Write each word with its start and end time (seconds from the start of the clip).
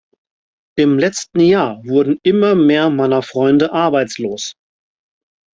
Im 0.79 0.97
letzten 0.97 1.41
Jahr 1.41 1.85
wurden 1.85 2.17
immer 2.23 2.55
mehr 2.55 2.89
meiner 2.89 3.21
Freunde 3.21 3.71
arbeitslos. 3.71 4.53